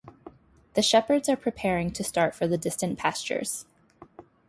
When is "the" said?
0.73-0.81, 2.47-2.57